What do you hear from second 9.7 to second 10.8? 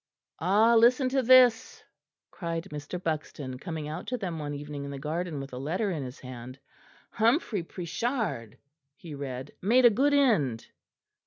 a good end.